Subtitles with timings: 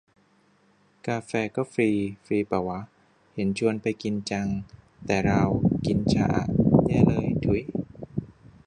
[1.07, 1.89] กาแฟก็ฟรี
[2.25, 2.79] ฟรีปะวะ
[3.33, 4.47] เห็นชวนไปกินจัง
[5.05, 5.41] แต่เรา
[5.85, 6.45] กินชาอะ
[6.85, 7.61] แย่เลย ถุย